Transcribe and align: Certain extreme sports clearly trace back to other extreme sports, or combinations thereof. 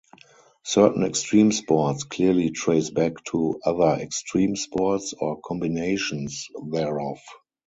Certain 0.63 1.03
extreme 1.03 1.51
sports 1.51 2.05
clearly 2.05 2.49
trace 2.49 2.89
back 2.89 3.23
to 3.25 3.59
other 3.63 4.01
extreme 4.01 4.55
sports, 4.55 5.13
or 5.13 5.39
combinations 5.45 6.47
thereof. 6.71 7.19